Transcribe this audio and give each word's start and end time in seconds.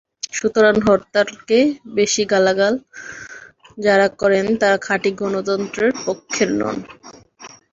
সুতরাং 0.33 0.75
হরতালকে 0.85 1.59
বেশি 1.97 2.23
গালাগাল 2.31 2.73
যাঁরা 3.77 4.07
করেন, 4.21 4.45
তাঁরা 4.61 4.77
খাঁটি 4.85 5.09
গণতন্ত্রের 5.21 5.91
পক্ষের 6.05 6.49
নন। 6.59 6.77